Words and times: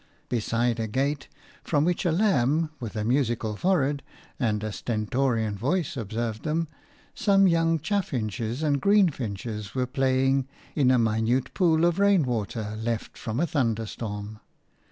Beside 0.29 0.79
a 0.79 0.87
gate 0.87 1.27
from 1.63 1.85
which 1.85 2.07
a 2.07 2.11
lamb 2.11 2.71
with 2.79 2.95
a 2.95 3.03
musical 3.03 3.55
forehead 3.55 4.01
and 4.39 4.63
a 4.63 4.71
stentorian 4.71 5.55
voice 5.55 5.95
observed 5.95 6.41
them, 6.41 6.67
some 7.13 7.45
young 7.45 7.77
chaffinches 7.77 8.63
and 8.63 8.81
greenfinches 8.81 9.75
were 9.75 9.85
playing 9.85 10.47
in 10.75 10.89
a 10.89 10.97
minute 10.97 11.53
pool 11.53 11.85
of 11.85 11.99
rainwater 11.99 12.75
left 12.81 13.15
from 13.15 13.39
a 13.39 13.45
thunderstorm. 13.45 14.39